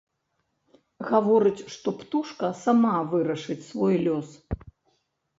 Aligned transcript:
Гаворыць, 1.09 1.67
што 1.73 1.93
птушка 1.99 2.49
сама 2.61 2.93
вырашыць 3.11 3.59
свой 3.67 3.95
лёс. 4.07 4.31